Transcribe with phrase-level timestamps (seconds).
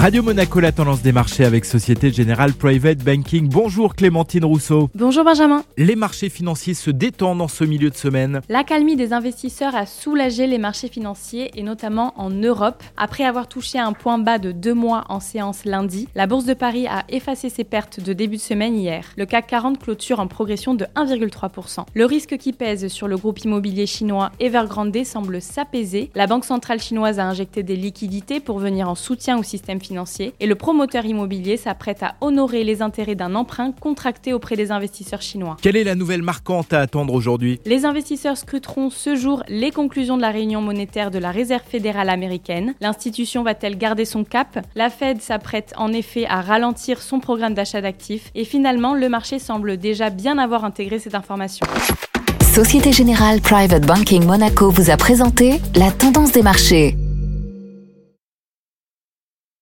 [0.00, 3.50] Radio Monaco, la tendance des marchés avec Société Générale Private Banking.
[3.50, 4.88] Bonjour Clémentine Rousseau.
[4.94, 5.62] Bonjour Benjamin.
[5.76, 8.40] Les marchés financiers se détendent en ce milieu de semaine.
[8.48, 12.82] L'accalmie des investisseurs a soulagé les marchés financiers et notamment en Europe.
[12.96, 16.54] Après avoir touché un point bas de deux mois en séance lundi, la Bourse de
[16.54, 19.04] Paris a effacé ses pertes de début de semaine hier.
[19.18, 21.84] Le CAC 40 clôture en progression de 1,3%.
[21.92, 26.10] Le risque qui pèse sur le groupe immobilier chinois Evergrande semble s'apaiser.
[26.14, 29.89] La Banque centrale chinoise a injecté des liquidités pour venir en soutien au système financier
[30.40, 35.22] et le promoteur immobilier s'apprête à honorer les intérêts d'un emprunt contracté auprès des investisseurs
[35.22, 35.56] chinois.
[35.60, 37.60] Quelle est la nouvelle marquante à attendre aujourd'hui?
[37.66, 42.08] Les investisseurs scruteront ce jour les conclusions de la réunion monétaire de la Réserve fédérale
[42.08, 42.74] américaine.
[42.80, 44.64] L'institution va-t-elle garder son cap?
[44.74, 49.38] La Fed s'apprête en effet à ralentir son programme d'achat d'actifs et finalement le marché
[49.38, 51.66] semble déjà bien avoir intégré cette information.
[52.52, 56.96] Société Générale Private Banking Monaco vous a présenté la tendance des marchés.